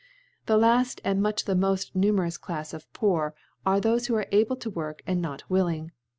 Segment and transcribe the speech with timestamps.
[0.47, 3.33] The laft, and much the moft numerous Clafi of Poor^
[3.67, 5.91] are thofe who are able to work, and not wilting.